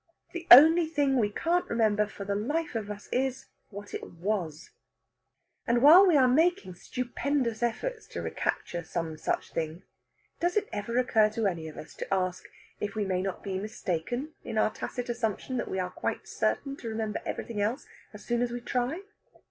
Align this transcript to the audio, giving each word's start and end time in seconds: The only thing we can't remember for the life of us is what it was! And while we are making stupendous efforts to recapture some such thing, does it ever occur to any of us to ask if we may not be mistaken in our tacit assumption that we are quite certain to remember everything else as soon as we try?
The 0.31 0.47
only 0.49 0.87
thing 0.87 1.19
we 1.19 1.29
can't 1.29 1.69
remember 1.69 2.07
for 2.07 2.25
the 2.25 2.33
life 2.33 2.73
of 2.73 2.89
us 2.89 3.07
is 3.11 3.49
what 3.69 3.93
it 3.93 4.13
was! 4.13 4.71
And 5.67 5.83
while 5.83 6.07
we 6.07 6.17
are 6.17 6.27
making 6.27 6.73
stupendous 6.73 7.61
efforts 7.61 8.07
to 8.07 8.21
recapture 8.23 8.83
some 8.83 9.15
such 9.19 9.51
thing, 9.53 9.83
does 10.39 10.57
it 10.57 10.67
ever 10.73 10.97
occur 10.97 11.29
to 11.29 11.45
any 11.45 11.67
of 11.67 11.77
us 11.77 11.93
to 11.97 12.11
ask 12.11 12.47
if 12.79 12.95
we 12.95 13.05
may 13.05 13.21
not 13.21 13.43
be 13.43 13.59
mistaken 13.59 14.33
in 14.43 14.57
our 14.57 14.71
tacit 14.71 15.07
assumption 15.07 15.57
that 15.57 15.69
we 15.69 15.77
are 15.77 15.91
quite 15.91 16.27
certain 16.27 16.75
to 16.77 16.89
remember 16.89 17.21
everything 17.23 17.61
else 17.61 17.85
as 18.11 18.25
soon 18.25 18.41
as 18.41 18.49
we 18.51 18.59
try? 18.59 19.03